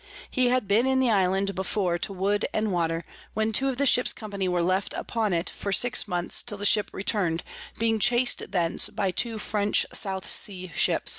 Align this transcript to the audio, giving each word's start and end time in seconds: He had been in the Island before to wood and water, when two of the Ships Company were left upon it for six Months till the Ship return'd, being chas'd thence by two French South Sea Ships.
He 0.31 0.47
had 0.49 0.67
been 0.67 0.87
in 0.87 0.99
the 0.99 1.11
Island 1.11 1.53
before 1.53 1.99
to 1.99 2.11
wood 2.11 2.47
and 2.55 2.71
water, 2.71 3.05
when 3.35 3.53
two 3.53 3.69
of 3.69 3.77
the 3.77 3.85
Ships 3.85 4.11
Company 4.13 4.47
were 4.49 4.63
left 4.63 4.95
upon 4.97 5.31
it 5.31 5.51
for 5.51 5.71
six 5.71 6.07
Months 6.07 6.41
till 6.41 6.57
the 6.57 6.65
Ship 6.65 6.89
return'd, 6.91 7.43
being 7.77 7.99
chas'd 7.99 8.51
thence 8.51 8.89
by 8.89 9.11
two 9.11 9.37
French 9.37 9.85
South 9.93 10.27
Sea 10.27 10.71
Ships. 10.73 11.09